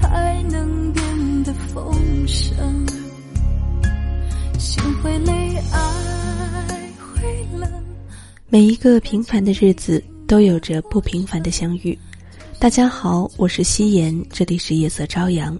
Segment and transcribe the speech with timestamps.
[0.00, 1.94] 才能变得丰
[2.26, 2.86] 盛，
[4.58, 7.70] 心会累，爱会冷。
[8.48, 11.96] 每一个平凡的日子都有着不平凡的相遇。
[12.58, 15.58] 大家好，我是夕颜，这里是夜色朝阳。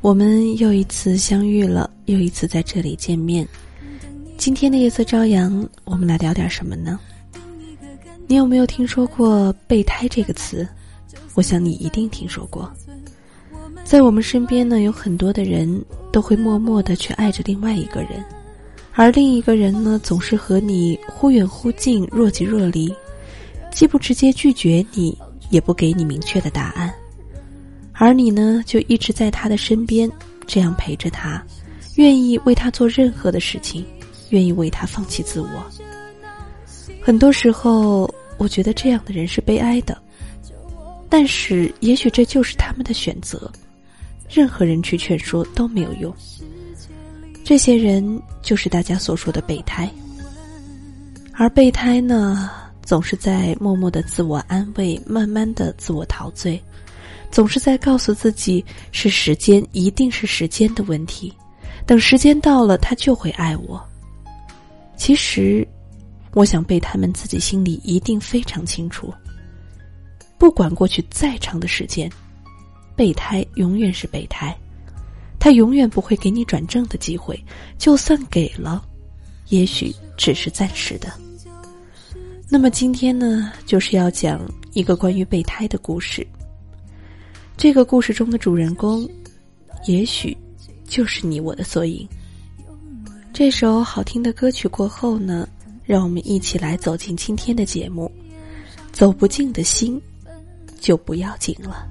[0.00, 3.46] 我们又一次相遇了，又一次在这里见面。
[4.36, 6.98] 今天的夜色朝阳，我们来聊点什么呢？
[8.26, 10.66] 你有没有听说过“备胎”这个词？
[11.34, 12.70] 我想你一定听说过。
[13.84, 18.24] 在我们身边呢，有很多的人都会默默的去爱着另外一个人。
[18.94, 22.94] 而另一个人呢，总是和你忽远忽近、若即若离，
[23.70, 25.16] 既不直接拒绝你，
[25.50, 26.92] 也不给你明确的答案，
[27.92, 30.10] 而你呢，就一直在他的身边，
[30.46, 31.42] 这样陪着他，
[31.96, 33.84] 愿意为他做任何的事情，
[34.28, 35.48] 愿意为他放弃自我。
[37.00, 39.96] 很多时候，我觉得这样的人是悲哀的，
[41.08, 43.50] 但是也许这就是他们的选择，
[44.32, 46.14] 任何人去劝说都没有用。
[47.44, 49.90] 这些人就是大家所说的备胎，
[51.34, 52.50] 而备胎呢，
[52.82, 56.62] 总是在默默的自我安慰，慢慢的自我陶醉，
[57.30, 61.32] 总是在告诉自己是时间，一定是时间的问题，
[61.84, 63.84] 等时间到了，他就会爱我。
[64.96, 65.66] 其实，
[66.32, 69.12] 我想备胎们自己心里一定非常清楚，
[70.38, 72.10] 不管过去再长的时间，
[72.96, 74.56] 备胎永远是备胎。
[75.38, 77.38] 他永远不会给你转正的机会，
[77.76, 78.84] 就算给了，
[79.48, 81.12] 也许只是暂时的。
[82.48, 84.40] 那么今天呢，就是要讲
[84.72, 86.26] 一个关于备胎的故事。
[87.56, 89.08] 这个故事中的主人公，
[89.86, 90.36] 也许
[90.86, 92.08] 就是你我的缩影。
[93.32, 95.48] 这首好听的歌曲过后呢，
[95.84, 98.10] 让我们一起来走进今天的节目。
[98.92, 100.00] 走不进的心，
[100.78, 101.88] 就不要紧了。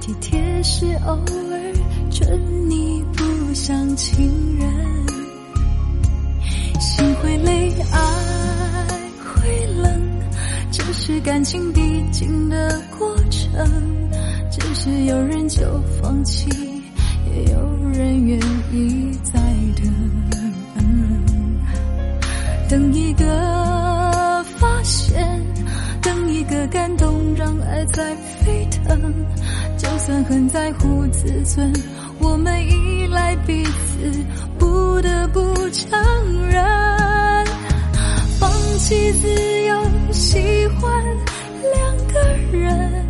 [0.00, 1.60] 体贴是偶尔。
[2.10, 4.68] 春你不像情人，
[6.80, 7.98] 心会累，爱
[9.22, 10.00] 会冷，
[10.72, 13.50] 这是感情必经的过程。
[14.50, 15.60] 只是有人就
[16.02, 16.50] 放弃，
[17.32, 18.38] 也有人愿
[18.72, 19.40] 意再
[19.76, 20.84] 等，
[22.68, 25.40] 等一个发现，
[26.02, 29.14] 等一个感动，让爱在沸腾。
[29.76, 31.72] 就算很在乎自尊。
[32.18, 34.24] 我们依赖彼此，
[34.58, 35.40] 不得不
[35.70, 35.98] 承
[36.48, 36.62] 认，
[38.38, 39.28] 放弃自
[39.64, 40.38] 由，喜
[40.78, 41.04] 欢
[41.72, 42.20] 两个
[42.58, 43.06] 人，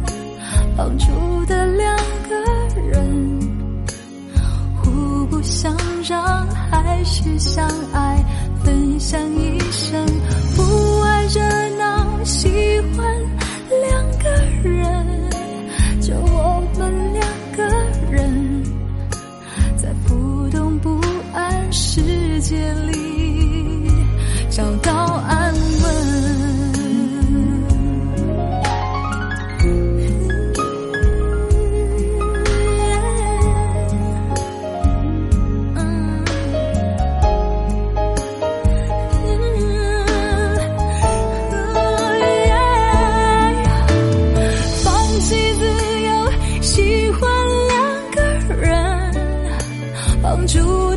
[0.77, 1.07] 绑住
[1.47, 1.97] 的两
[2.29, 2.37] 个
[2.89, 3.41] 人，
[4.77, 5.77] 互不相
[6.09, 8.25] 让，还是相爱，
[8.65, 10.07] 分享一生，
[10.55, 11.41] 不爱热
[50.55, 50.90] you.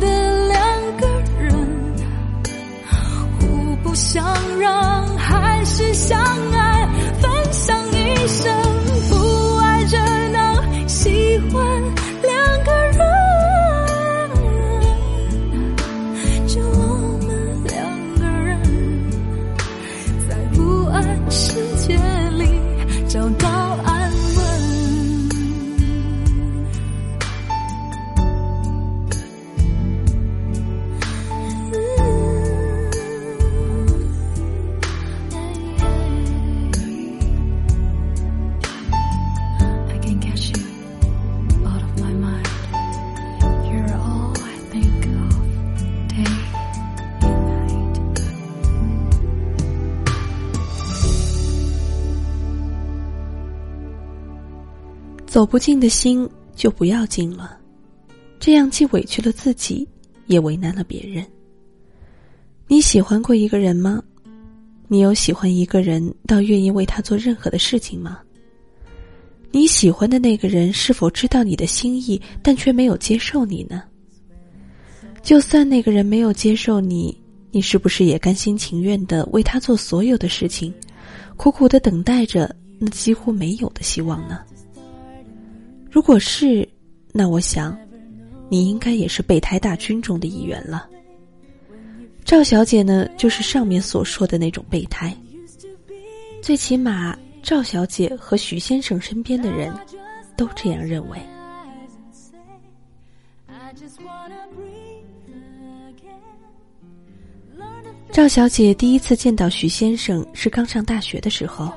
[55.34, 57.58] 走不进的心就不要进了，
[58.38, 59.84] 这样既委屈了自己，
[60.26, 61.26] 也为难了别人。
[62.68, 64.00] 你喜欢过一个人吗？
[64.86, 68.20] 你有喜欢一个人到愿意为他做任何的事情吗？
[69.50, 73.82] 你喜欢的那个人是否知道你的心意，但却没有接受你呢？
[75.20, 77.20] 就算那个人没有接受你，
[77.50, 80.72] 你是不是也甘心情愿的为他做所有的事情，
[81.36, 84.38] 苦苦的等待着那几乎没有的希望呢？
[85.94, 86.68] 如果是，
[87.12, 87.78] 那我想，
[88.48, 90.88] 你应该也是备胎大军中的一员了。
[92.24, 95.16] 赵小姐呢，就是上面所说的那种备胎，
[96.42, 97.16] 最起码。
[97.44, 99.72] 赵小姐和许先生身边的人，
[100.36, 101.18] 都这样认为。
[108.10, 111.72] 赵小姐第一次见到许先生是刚上大学的时候，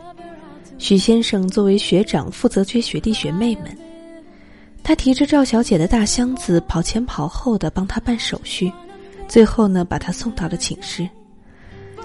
[0.79, 3.77] 许先生作为学长负责接学弟学妹们，
[4.87, 8.71] 他提着赵小姐的大箱子跑前跑后的帮她办手续，
[9.27, 11.05] 最后呢把她送到了寝室。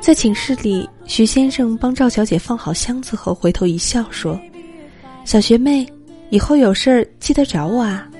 [0.00, 4.36] 在寝室里，徐先生帮赵小姐放好箱子后，回头一笑说
[5.24, 5.86] ：“小学妹，
[6.30, 8.10] 以后有事儿记得找我啊。”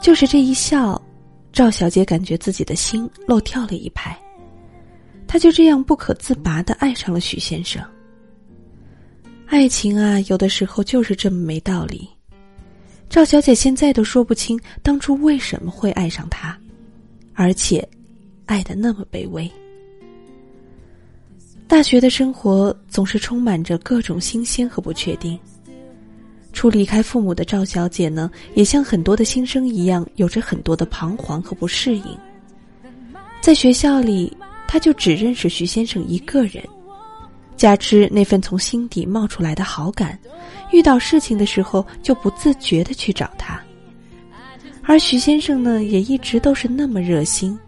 [0.00, 0.98] 就是这一笑，
[1.52, 4.18] 赵小姐感觉自己的心漏跳了一拍。
[5.26, 7.84] 她就这样不可自拔的爱上了许先生。
[9.44, 12.08] 爱情啊，有的时候就是这么没道理。
[13.08, 16.56] 赵小姐现在都说不清当初为什么会爱上他，
[17.34, 17.86] 而且，
[18.46, 19.50] 爱的那么卑微。
[21.66, 25.38] 大学的生活总是充满着各种新鲜和不确定。
[26.52, 32.04] 初离开父母的赵小姐呢，也像很多的新生一样，有着很多的彷徨和不适应。
[33.40, 36.62] 在学校里，她就只认识徐先生一个人，
[37.58, 40.18] 加之那份从心底冒出来的好感，
[40.72, 43.60] 遇到事情的时候就不自觉的去找他。
[44.84, 47.58] 而徐先生呢，也一直都是那么热心，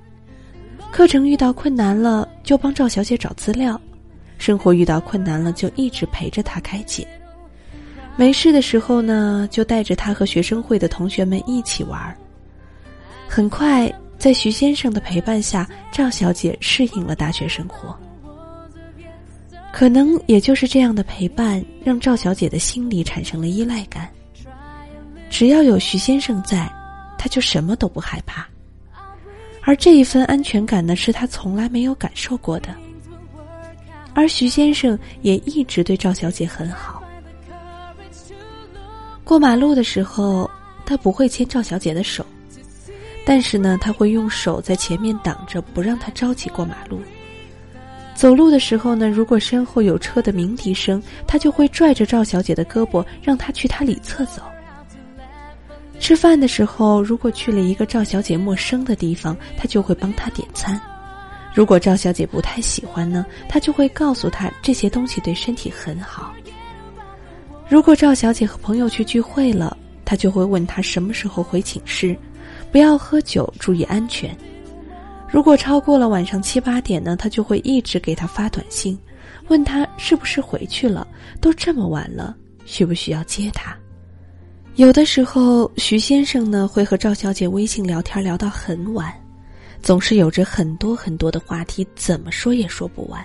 [0.90, 3.78] 课程遇到困难了就帮赵小姐找资料。
[4.38, 7.04] 生活遇到困难了，就一直陪着她开解；
[8.16, 12.16] 没事的时候呢，就带着他和学生会的同学们一起玩。
[13.28, 17.94] 很快，在徐先生的陪伴下，赵小姐适应了大学生活。
[19.72, 24.08] 可能也就是这样的陪伴，让赵小姐的心里产生了依赖感。
[25.31, 26.70] 只要有徐先生在，
[27.17, 28.46] 她就什么都不害怕。
[29.62, 32.75] 而这一份安全感呢，是她从来没有感受过的。
[34.12, 37.02] 而徐先生也一直对赵小姐很好。
[39.23, 40.50] 过马路的时候，
[40.84, 42.26] 他不会牵赵小姐的手，
[43.25, 47.00] 但是呢，他会用手在前面挡着，不让她着急过马路。
[48.20, 54.43] 走路的时候呢，如果身后有车的鸣笛声，他就会拽着赵小姐的胳膊，让她去他里侧走。
[55.99, 60.78] 吃饭的时候，如果去了一个赵小姐陌生的地方，他就会帮她点餐。
[61.54, 66.30] 如果赵小姐不太喜欢呢，他就会告诉她这些东西对身体很好。
[67.71, 72.14] 如果赵小姐和朋友去聚会了，他就会问她什么时候回寝室，
[72.71, 74.37] 不要喝酒，注意安全。
[75.30, 78.99] 如果超过了晚上七八点呢，他就会一直给他发短信，
[79.49, 81.06] 问他是不是回去了，
[81.40, 83.76] 都这么晚了，需不需要接他？
[84.75, 89.12] 有的时候，徐先生呢会和赵小姐微信聊天聊到很晚。
[89.82, 93.25] 总是有着很多很多的话题，怎么说也说不完。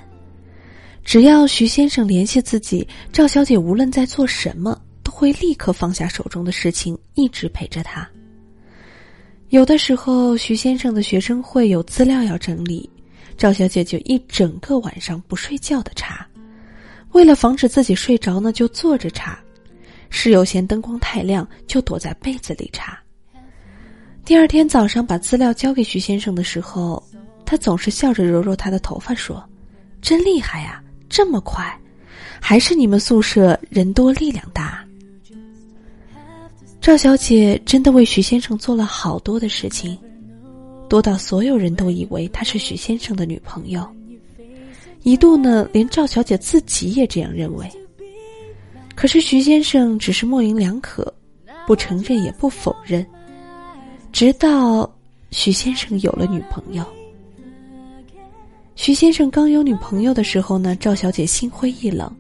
[1.04, 8.10] 只要徐先生联系自己，赵小姐无论在做什么，都会立刻放下手中的事情，一直陪着他。
[9.50, 12.90] 有的时候，徐先生的学生会有资料要整理，
[13.38, 16.28] 赵小姐就一整个晚上不睡觉的查。
[17.12, 19.38] 为了防止自己睡着呢，就坐着查；
[20.10, 23.00] 室友嫌灯光太亮，就躲在被子里查。
[24.26, 27.02] 第二天早上把资料交给徐先生的时候，
[27.46, 29.48] 他总是笑着揉揉他的头发说
[30.02, 31.80] ：“真厉害呀，这么快，
[32.42, 34.85] 还是你们宿舍人多力量大。”
[36.86, 39.98] 赵小姐真的为徐先生做了好多的事情，
[40.88, 43.84] 多到所有人都以为她是徐先生的女朋友，
[45.02, 47.68] 一度呢连赵小姐自己也这样认为。
[48.94, 51.12] 可是徐先生只是模棱两可，
[51.66, 53.04] 不承认也不否认。
[54.12, 54.88] 直到
[55.32, 56.86] 徐先生有了女朋友，
[58.76, 62.16] 徐先生刚有女朋友的时候呢，赵小姐心灰意冷，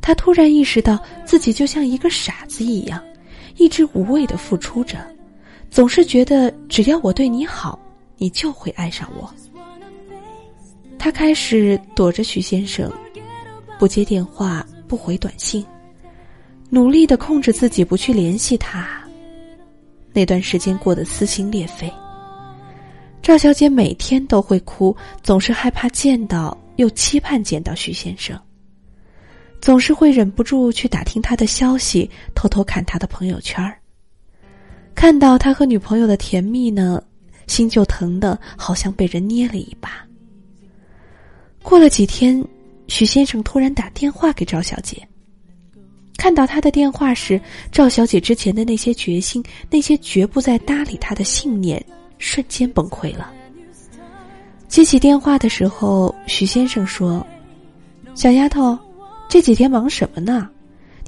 [0.00, 3.02] 她突然意识到自己就像一个傻子一样，
[3.60, 4.96] 一直无谓的付出着，
[5.70, 7.78] 总是觉得只要我对你好，
[8.16, 9.30] 你就会爱上我。
[10.98, 12.90] 他开始躲着徐先生，
[13.78, 15.62] 不接电话，不回短信，
[16.70, 18.88] 努力的控制自己不去联系他。
[20.14, 21.92] 那段时间过得撕心裂肺。
[23.20, 28.40] 赵小姐每天都会哭，总是害怕见到，又期盼见到徐先生。
[29.60, 33.78] 总是会忍不住去打听他的消息，偷偷看他的朋友圈儿。
[34.94, 37.02] 看到他和女朋友的甜蜜呢，
[37.46, 40.04] 心就疼的好像被人捏了一把。
[41.62, 42.42] 过了几天，
[42.88, 45.06] 许先生突然打电话给赵小姐。
[46.16, 47.40] 看到他的电话时，
[47.72, 51.82] 赵小姐之前的那些决心，那些绝不再搭理他的信念，
[52.18, 53.32] 瞬间崩溃了。
[54.68, 57.26] 接起电话的时候，许先生说
[58.14, 58.78] ：“小丫头，
[59.30, 60.50] 这几天忙什么呢？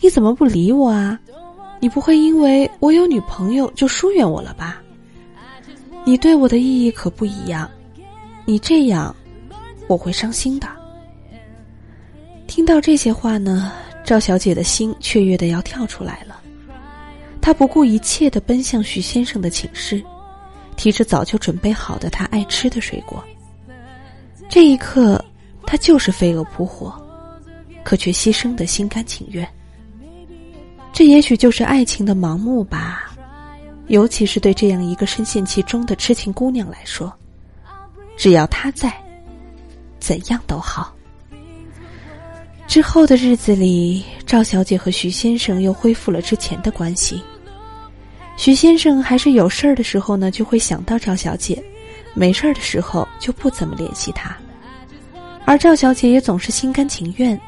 [0.00, 1.18] 你怎么不理我啊？
[1.80, 4.80] 你不会因为我有女朋友就疏远我了吧？
[6.04, 7.68] 你对我的意义可不一样，
[8.44, 9.14] 你这样，
[9.88, 10.68] 我会伤心的。”
[12.46, 13.72] 听到这些话呢？
[14.04, 16.40] 赵小姐的心雀跃的要跳出来了，
[17.40, 20.00] 她不顾一切的奔向徐先生的寝室，
[20.76, 23.20] 提着早就准备好的她爱吃的水果。
[24.48, 25.24] 这一刻，
[25.66, 27.01] 她就是飞蛾扑火，
[27.82, 29.48] 可却牺牲的心甘情愿。
[30.92, 33.10] 这也许就是爱情的盲目吧，
[33.86, 37.12] 尤其是对这样一个深陷其中的痴情姑娘来说，
[38.16, 38.92] 只要他在，
[39.98, 40.94] 怎样都好。
[42.68, 47.22] 之后的日子里，赵小姐和徐先生又恢复了之前的关系。
[48.36, 51.62] 徐先生还是有事儿的时候呢，就会想到赵小姐；
[52.14, 54.34] 没事儿的时候就不怎么联系她。
[55.44, 57.38] 而赵小姐也总是心甘情愿，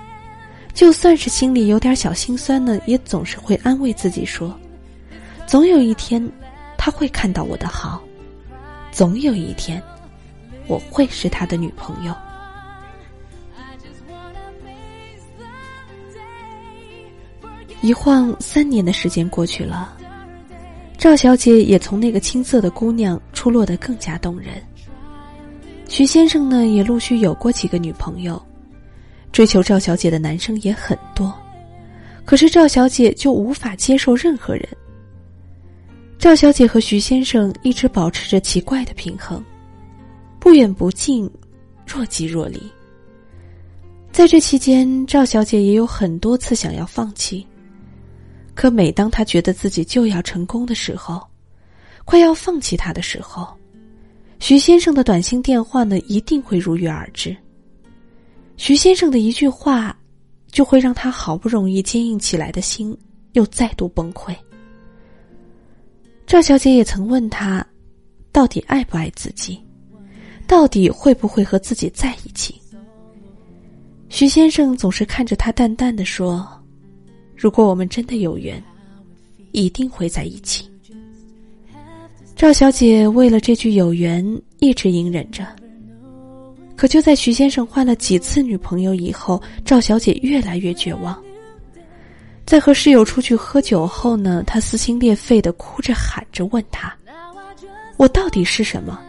[0.74, 4.52] 就算是心里有点小心酸呢，也总是会安慰自己说
[5.46, 6.28] ：“总有一天，
[6.76, 8.02] 他会看到我的好；
[8.90, 9.80] 总有一天，
[10.66, 12.12] 我会是他的女朋友。”
[17.80, 19.96] 一晃三年的时间过去了，
[20.98, 24.60] 赵小姐也从那个青涩的姑娘出落得更加动人。
[25.86, 28.42] 徐先生呢，也陆续有过几个女朋友，
[29.34, 31.34] 追求赵小姐的男生也很多，
[32.24, 34.64] 可是赵小姐就无法接受任何人。
[36.20, 39.44] 赵小姐和徐先生一直保持着奇怪的平衡，
[40.38, 41.28] 不远不近，
[41.84, 42.62] 若即若离。
[44.12, 47.44] 在这期间，赵小姐也有很多次想要放弃。
[48.54, 51.20] 可每当她觉得自己就要成功的时候，
[52.04, 53.52] 快要放弃他的时候，
[54.38, 57.36] 徐先生的短信电话呢一定会如约而至。
[58.56, 59.96] 徐先生的一句话，
[60.50, 62.96] 就会让他好不容易坚硬起来的心
[63.32, 64.34] 又再度崩溃。
[66.26, 67.66] 赵小姐也曾问他，
[68.32, 69.60] 到底爱不爱自己，
[70.46, 72.60] 到底会不会和自己在一起？
[74.08, 76.46] 徐先生总是看着他，淡淡的说。
[77.36, 78.62] 如果我们真的有缘，
[79.50, 80.70] 一定会在一起。
[82.36, 84.24] 赵小姐为了这句有缘，
[84.60, 85.44] 一直隐忍着。
[86.76, 91.16] 可就在徐先生换了几次女朋友以后，赵小姐越来越绝望。
[92.44, 96.94] 在和室友出去喝酒后呢，她撕心裂肺的哭着喊着问他
[97.96, 99.00] ：“我到底是什么？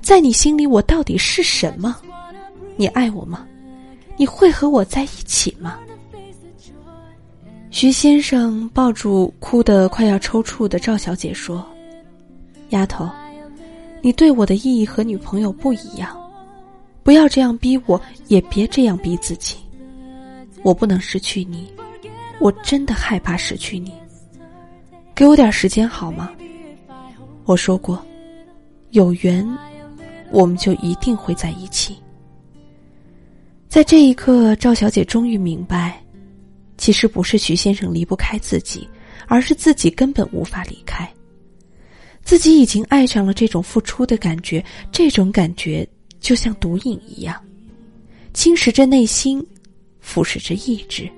[0.00, 1.96] 在你心里，我到底是什么？
[2.76, 3.44] 你爱我吗？
[4.16, 5.78] 你会和我在一起吗？”
[7.70, 11.66] 徐先生抱住哭得快要抽搐的赵小姐说
[12.70, 13.08] ：“丫头，
[14.00, 16.16] 你对我的意义和女朋友不一样，
[17.08, 19.56] 不要这样逼我，也别这样逼自己。
[20.62, 21.72] 我不能失去你，
[22.38, 23.94] 我真的害怕失去你。
[25.14, 26.30] 给我点时间好吗？
[27.46, 28.04] 我说过，
[28.90, 29.42] 有缘，
[30.30, 31.96] 我们就一定会在一起。”
[33.68, 35.98] 在这一刻，赵小姐终于明白。
[36.76, 38.86] 其实不是徐先生离不开自己，
[39.28, 41.10] 而是自己根本无法离开。
[42.22, 44.62] 自己已经爱上了这种付出的感觉，
[44.92, 45.88] 这种感觉
[46.20, 47.40] 就像毒瘾一样，
[48.32, 49.44] 侵蚀着内心，
[50.00, 51.08] 腐蚀着意志。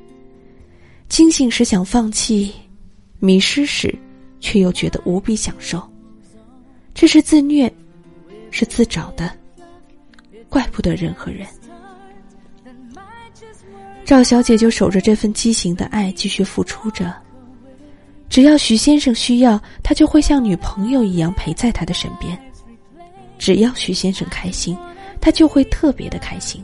[1.09, 2.53] 清醒时想放弃，
[3.19, 3.93] 迷失时
[4.41, 5.83] 却又觉得无比享受。
[6.95, 7.73] 这是自虐，
[8.51, 9.33] 是自找的，
[10.49, 11.47] 怪不得任何人。
[14.05, 17.15] 赵小姐就守着这份畸形的爱，继续付出着。
[18.29, 22.39] 只要徐先生需要，她就会像女朋友一样陪在他的身边。
[23.39, 24.77] 只要徐先生开心，
[25.21, 26.63] 他就会特别的开心。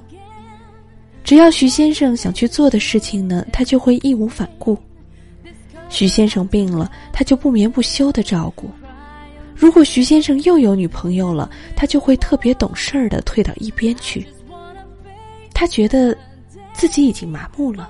[1.22, 4.78] 只要徐先生想去做的事情呢，他就会义无反顾。
[5.88, 8.70] 徐先生病了，他就不眠不休的照顾。
[9.54, 14.26] 如果徐先生又有女朋友了，他就会特别懂事儿的退到一边去。
[15.52, 16.16] 他觉得。
[16.78, 17.88] 自己已经麻木了，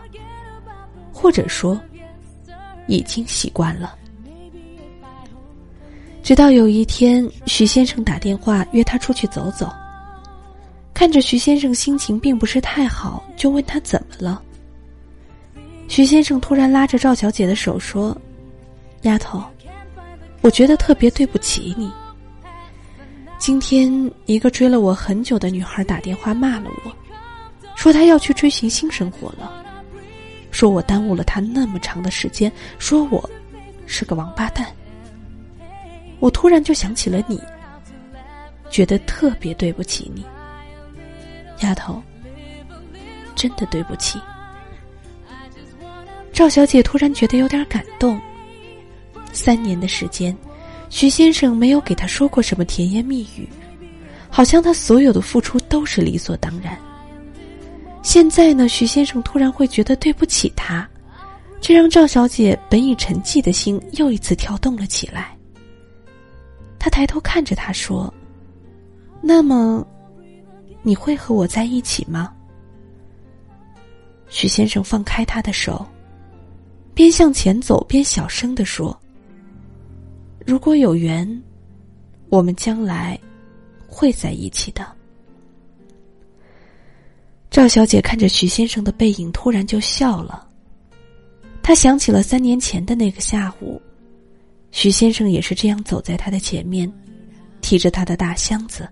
[1.13, 1.77] 或者说，
[2.87, 3.97] 已经习惯了。
[6.23, 9.69] 直到有一天，徐先生打电话约他出去走走。
[10.97, 14.43] 看着徐先生心情并不是太好，就问他怎么了。
[15.89, 18.17] 徐先生突然拉着赵小姐的手说
[19.05, 19.45] ：“丫头，
[20.41, 21.93] 我觉得特别对不起你。
[23.37, 26.91] 今天一个追了我很久的女孩打电话骂了我，
[27.75, 29.53] 说她要去追寻新生活了，
[30.51, 33.29] 说我耽误了她那么长的时间，说我
[33.85, 34.67] 是个王八蛋。
[36.21, 37.39] 我突然就想起了你，
[38.71, 40.25] 觉得特别对不起你，
[41.61, 42.03] 丫头，
[43.35, 44.21] 真的对不起。”
[46.33, 48.21] 赵小姐突然觉得有点感动。
[49.33, 50.37] 三年的时间，
[50.89, 53.49] 徐先生没有给她说过什么甜言蜜语，
[54.31, 56.79] 好像他所有的付出都是理所当然。
[58.03, 60.89] 现在呢，徐先生突然会觉得对不起她，
[61.61, 65.37] 这让赵小姐本已沉寂的心又一次跳动了起来。
[66.79, 68.13] 她抬头看着他说
[69.21, 69.87] ：“那么，
[70.87, 72.33] 你会和我在一起吗？”
[74.31, 75.85] 徐先生放开她的手。
[76.95, 78.97] 边向前走边小声的说
[80.47, 81.43] ：“如果有缘，
[82.29, 83.19] 我们将来
[83.87, 84.87] 会在一起的。”
[87.51, 90.49] 赵小姐看着徐先生的背影，突然就笑了。
[91.63, 93.83] 她想起了三年前的那个下午，
[94.71, 96.91] 徐先生也是这样走在她的前面，
[97.61, 98.89] 提着他的大箱子，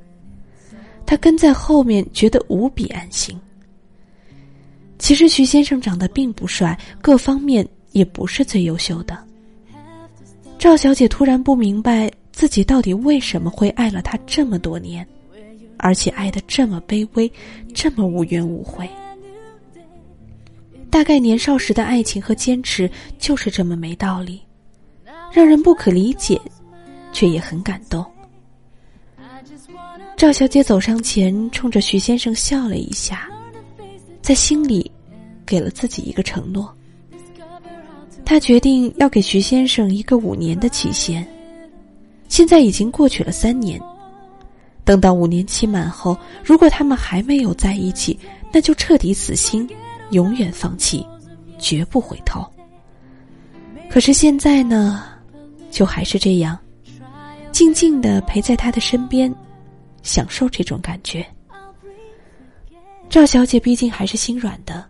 [1.07, 3.39] 他跟在后面，觉得无比安心。
[4.99, 7.67] 其实徐先生长得并不帅，各方面。
[7.95, 9.17] 也不是最优秀的。
[10.59, 15.07] 赵小姐突然不明白自己到底为什么会爱了他这么多年，
[15.77, 17.33] 而且爱的这么卑微，
[17.73, 18.91] 这么无怨无悔。
[20.91, 24.43] 大概年少时的爱情和坚持就是这么没道理，
[25.33, 26.41] 让人不可理解，
[27.13, 28.05] 却也很感动。
[30.25, 33.29] 赵小姐走上前，冲着徐先生笑了一下，
[34.23, 34.91] 在心里
[35.45, 36.75] 给了自己一个承诺。
[38.25, 41.29] 他决定要给徐先生一个五年的期限，
[42.27, 43.79] 现在已经过去了三年。
[44.83, 48.19] 等到五年期满后，如果他们还没有在一起，
[48.51, 49.69] 那就彻底死心，
[50.13, 51.07] 永远放弃，
[51.59, 52.43] 绝不回头。
[53.91, 55.05] 可是现在呢，
[55.71, 56.59] 就还是这样，
[57.53, 59.31] 静静的陪在他的身边，
[60.05, 61.27] 享受这种感觉。
[63.11, 64.85] 赵小姐毕竟还是心软的。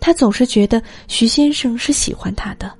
[0.00, 2.72] 她总是觉得徐先生是喜欢她的，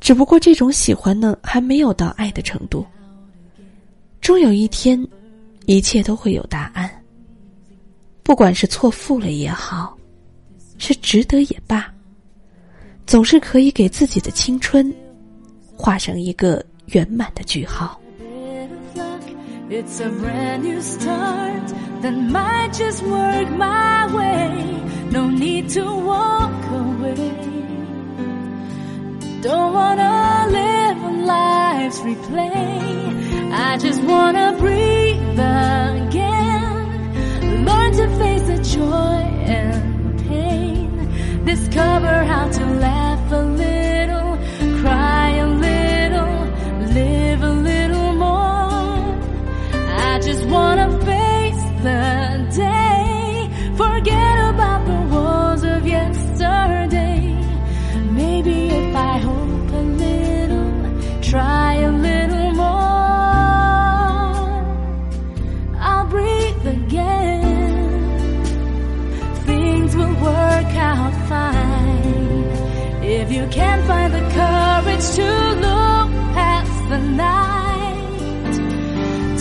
[0.00, 2.86] 只不过这种喜欢呢，还没有到爱的程度。
[4.20, 5.06] 终有一天，
[5.66, 6.90] 一切都会有答案。
[8.22, 9.96] 不管是错付了也好，
[10.78, 11.92] 是值得也罢，
[13.06, 14.94] 总是可以给自己的青春
[15.74, 18.00] 画上一个圆满的句号。
[19.72, 21.68] It's a brand new start
[22.02, 24.82] that might just work my way.
[25.12, 27.30] No need to walk away.
[29.42, 33.52] Don't wanna live a life's replay.
[33.52, 36.84] I just wanna breathe again.
[37.64, 39.22] Learn to face the joy
[39.60, 41.44] and pain.
[41.44, 44.36] Discover how to laugh a little,
[44.80, 45.39] cry
[50.50, 52.02] wanna face the
[52.56, 57.20] day, forget about the walls of yesterday.
[58.10, 60.72] Maybe if I hope a little,
[61.22, 63.40] try a little more,
[65.78, 68.42] I'll breathe again.
[69.46, 72.44] Things will work out fine
[73.04, 75.28] if you can find the courage to
[75.66, 77.50] look past the night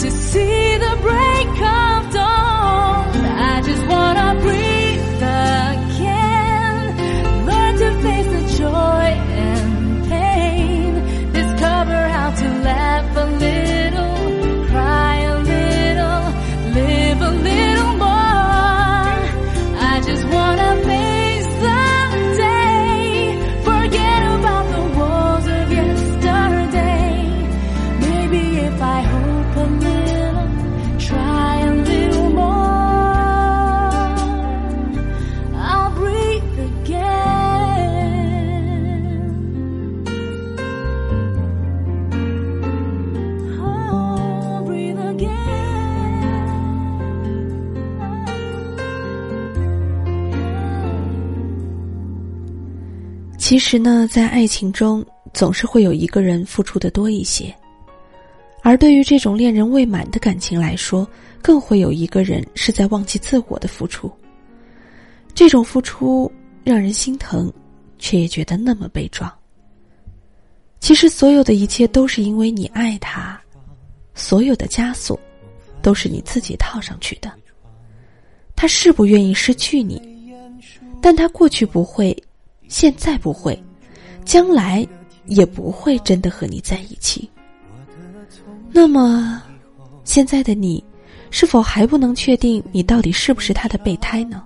[0.02, 0.59] to see
[53.50, 57.52] 其实呢在爱情中总是会有一个人付出的多一些
[58.62, 61.08] 而对于这种恋人未满的感情来说，
[61.42, 64.12] 更会有一个人是在忘记自我的付出。
[65.34, 66.32] 这种付出
[66.64, 67.52] 让人心疼，
[67.98, 69.34] 却也觉得那么悲壮。
[70.80, 73.42] 其实，所有的一切都是因为你爱他，
[74.14, 75.20] 所有的枷锁
[75.82, 77.34] 都是你自己套上去的。
[78.56, 80.00] 他是不愿意失去你，
[81.02, 82.16] 但他过去不会，
[82.70, 83.62] 现在不会，
[84.24, 84.88] 将来
[85.26, 87.30] 也不会真的和你在一起。
[88.72, 89.42] 那么，
[90.06, 90.82] 现在的你，
[91.32, 94.44] 是否还不能确定你到底是不是他的备胎呢？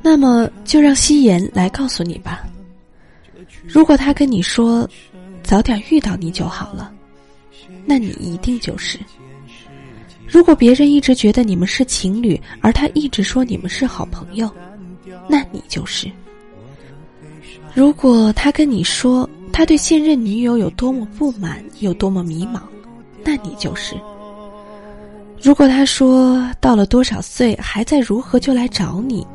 [0.00, 2.46] 那么，就让夕颜来告诉你吧。
[3.66, 4.88] 如果他跟你说，
[5.42, 6.92] 早点遇到你就好了，
[7.84, 8.98] 那你一定就是。
[10.26, 14.48] 如果别人一直觉得你们是情侣，而他一直说你们是好朋友，
[15.28, 16.08] 那你就是。
[17.74, 22.60] 如果他跟你说他对现任女友有多么不满，有多么迷茫，
[23.24, 23.94] 那你就是。
[25.40, 29.26] 如果他说到了多少岁还在如何就来找你，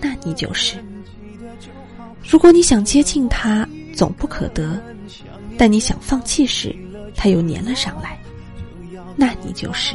[0.00, 0.76] 那你就是。
[2.22, 4.80] 如果你想接近他，总不可得。
[5.58, 6.74] 但你想放弃时，
[7.14, 8.18] 他又粘了上来，
[9.16, 9.94] 那你就是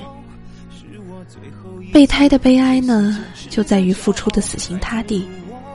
[1.92, 3.24] 备胎的悲哀呢？
[3.50, 5.26] 就在于付出的死心塌地，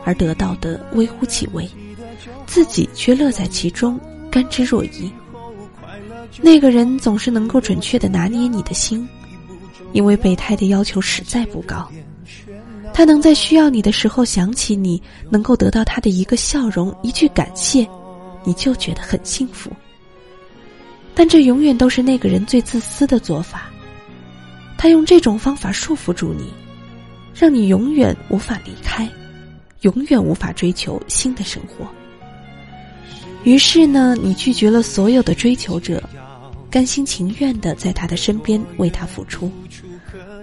[0.04, 1.68] 而得到的微乎其微，
[2.50, 3.96] 自己却乐在其中，
[4.28, 5.08] 甘之若饴。
[6.42, 9.08] 那个人总是能够准确的拿捏你的心，
[9.92, 11.88] 因为备胎的要求实在不高，
[12.92, 17.86] 他能在需要你的时候想起你，能够得到他的一个笑容，一句感谢。
[18.42, 19.70] 你就觉得很幸福，
[21.14, 23.70] 但这永远都是那个人最自私的做法。
[24.76, 26.52] 他用这种方法束缚住你，
[27.32, 29.08] 让你永远无法离开，
[29.82, 31.86] 永远无法追求新的生活。
[33.44, 36.02] 于是呢，你拒绝了所有的追求者，
[36.70, 39.50] 甘心情愿的在他的身边为他付出，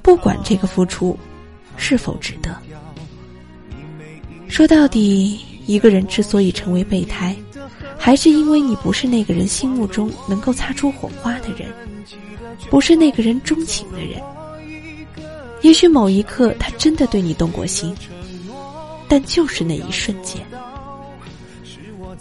[0.02, 1.18] 不管这个付出
[1.76, 2.56] 是否值得。
[4.48, 7.36] 说到底，一个人之所以成为备胎。
[8.00, 11.68] 还是因为你不是那个人心目中能够擦出火花的人，
[12.70, 14.22] 不是那个人钟情的人。
[15.62, 17.94] 也许某一刻他真的对你动过心，
[19.10, 20.42] 但就是那一瞬间。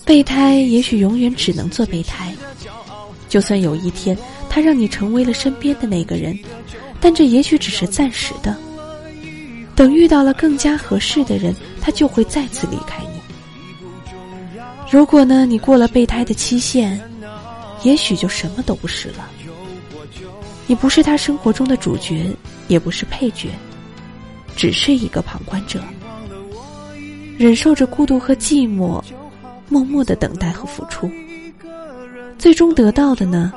[0.07, 2.33] 备胎也许永远只能做备胎，
[3.29, 4.17] 就算有一天
[4.49, 6.39] 他让你成为了身边的那个人，
[7.01, 8.57] 但这也许只是暂时的。
[9.75, 13.21] 等遇到了更加合适的人，他就会再次离开你。
[14.89, 16.99] 如果呢，你过了备胎的期限，
[17.83, 19.29] 也许就什么都不是了。
[20.69, 22.31] 你不是他生活中的主角，
[22.69, 23.51] 也不是配角，
[24.55, 25.81] 只是一个旁观者，
[27.37, 29.03] 忍受着孤独和寂寞，
[29.69, 31.11] 默默的等待和付出。
[32.39, 33.53] 最终得到的呢，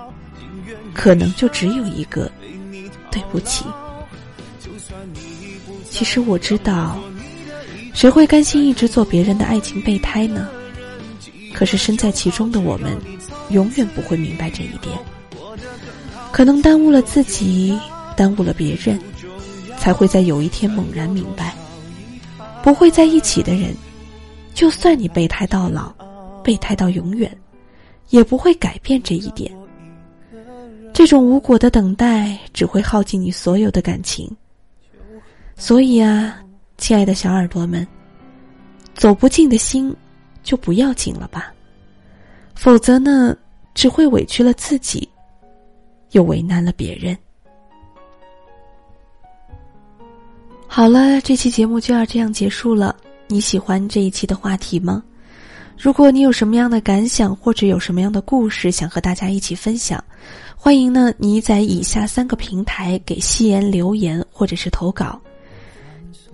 [0.93, 2.31] 可能就只有一个
[3.11, 3.65] 对不起。
[5.89, 6.97] 其实我知道，
[7.93, 10.47] 谁会甘心一直做别人的爱情备胎呢？
[11.53, 12.97] 可是身在其中的我们，
[13.49, 14.97] 永远不会明白这一点。
[16.31, 17.77] 可能耽误了自己，
[18.15, 18.99] 耽误了别人，
[19.77, 21.53] 才会在有一天猛然明白：
[22.63, 23.75] 不会在一起的人，
[24.53, 25.91] 就算你备胎到老，
[26.43, 27.35] 备胎到永远，
[28.09, 29.51] 也不会改变这一点。
[30.93, 34.29] 这种无果的等待，只会耗尽你所有的感情。
[35.55, 36.43] 所以啊，
[36.77, 37.87] 亲爱的小耳朵们，
[38.93, 39.95] 走不进的心。
[40.41, 41.53] 就不要紧了吧，
[42.55, 43.35] 否则呢，
[43.75, 45.07] 只会委屈了自己，
[46.11, 47.15] 又为难了别人。
[50.65, 52.95] 好了，这期节目就要这样结束了。
[53.27, 55.03] 你喜欢这一期的话题吗？
[55.81, 60.03] 如果你有什么样的感想，或者有什么样的故事想和大家一起分享，
[60.57, 65.17] 欢迎呢你在以下三个平台给夕颜留言或者是投稿。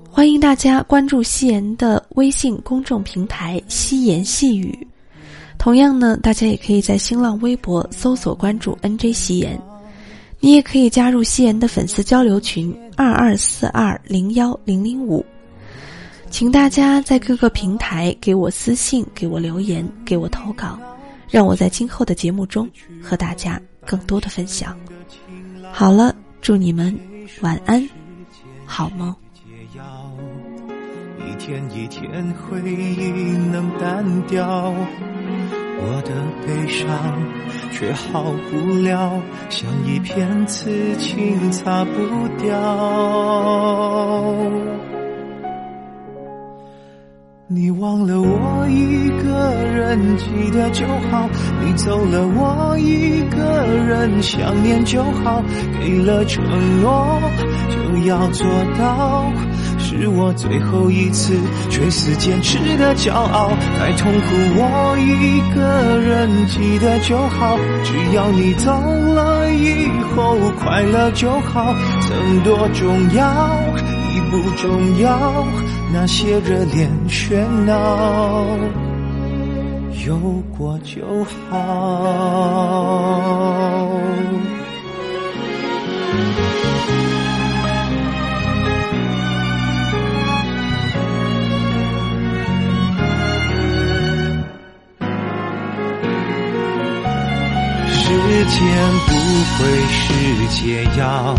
[0.10, 4.76] 欢迎大家关注夕颜的微信公众平台“夕颜细语”，
[5.60, 9.62] 同样呢，大家也可以在新浪微博搜索关注 “nj 夕颜”，
[10.42, 15.24] 你也可以加入夕颜的粉丝交流群二二四二零幺零零五，
[16.36, 20.78] 请大家在各个平台给我私信、给我留言、给我投稿，
[21.30, 22.70] 让我在今后的节目中
[23.02, 24.78] 和大家更多的分享。
[25.72, 26.94] 好了，祝你们
[27.40, 27.90] 晚安，
[28.66, 29.16] 好梦。
[31.26, 36.12] 一天一天，回忆能淡掉，我的
[36.46, 37.18] 悲伤
[37.72, 42.60] 却好不了，像一片刺青擦不掉。
[47.48, 51.30] 你忘了我一个人，记得就好；
[51.64, 55.44] 你走了，我一个人想念就好。
[55.80, 56.44] 给了承
[56.82, 57.22] 诺，
[57.70, 58.48] 就要做
[58.80, 59.32] 到。
[59.78, 61.38] 是我最后一次
[61.70, 63.52] 垂死坚持的骄傲。
[63.80, 64.26] 再痛苦
[64.58, 71.76] 我一个人记得就好，只要你走了以后快乐就好。
[72.02, 73.56] 曾多重要
[74.10, 75.46] 已不重要，
[75.98, 78.46] 那些热恋喧闹
[80.06, 80.18] 有
[80.58, 81.50] 过就好。
[97.88, 98.04] 时
[98.48, 98.60] 间
[99.08, 99.12] 不
[99.56, 99.58] 会
[99.90, 99.98] 是
[100.50, 100.60] 解
[101.00, 101.34] 药，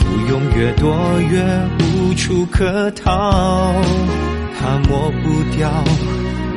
[0.00, 0.86] 不用越多
[1.28, 1.34] 越
[1.80, 1.87] 无
[2.18, 3.72] 处可逃，
[4.58, 5.70] 它抹不掉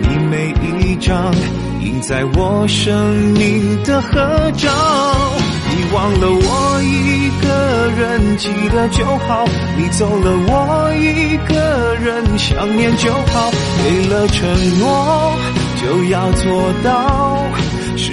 [0.02, 1.32] 你每一张
[1.82, 2.92] 印在我生
[3.34, 4.70] 命的合照。
[5.70, 7.48] 你忘了我一个
[7.96, 9.46] 人记得就好，
[9.78, 13.52] 你走了我一个人想念就好，
[13.84, 15.34] 给了承诺
[15.80, 17.46] 就要做到。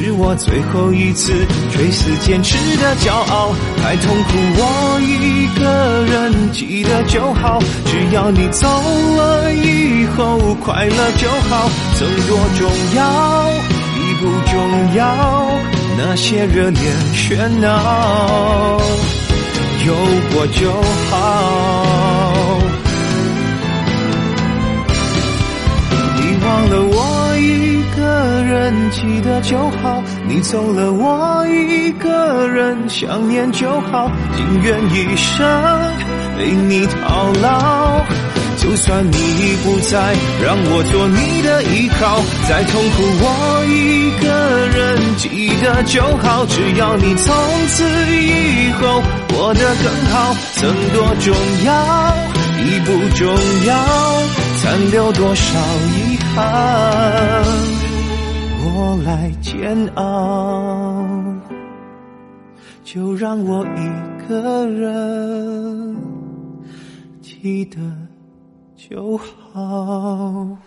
[0.00, 1.32] 是我最后一次
[1.72, 13.50] 垂死坚持的骄傲，太痛苦我一个人记得就好，只要你走了以后快乐就好，曾多重要
[13.96, 15.04] 已不重要，
[15.98, 18.80] 那些热恋喧闹
[19.84, 19.94] 有
[20.32, 20.72] 过就
[21.10, 22.58] 好，
[26.16, 27.17] 你忘了我
[28.48, 35.46] 人记得就好，你走了我一个人想念就好，情愿一生
[36.38, 38.00] 为你套牢。
[38.56, 44.26] 就算你不在，让我做你的依靠，再痛苦我一个
[44.66, 47.34] 人记得就好，只要你从
[47.68, 51.72] 此以后过得更好，曾多重要
[52.64, 53.28] 已不重
[53.66, 53.76] 要，
[54.60, 55.54] 残留多少
[55.94, 57.77] 遗憾。
[58.60, 61.06] 我来煎熬，
[62.82, 65.96] 就让我一个人
[67.20, 67.78] 记得
[68.74, 70.58] 就好。